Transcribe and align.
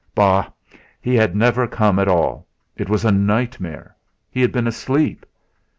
Bah! 0.15 0.47
He 0.99 1.13
had 1.13 1.35
never 1.35 1.67
come 1.67 1.99
at 1.99 2.07
all! 2.07 2.47
It 2.75 2.89
was 2.89 3.05
a 3.05 3.11
nightmare. 3.11 3.95
He 4.31 4.41
had 4.41 4.51
been 4.51 4.65
asleep. 4.65 5.27